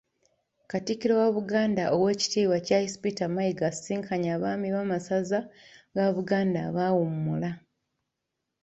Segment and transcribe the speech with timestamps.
[0.71, 5.39] Katikkiro wa Buganda Owek.Charles Peter Mayiga asisinkanye abaami b'amasaza
[5.95, 7.49] ga Buganda abaawummula.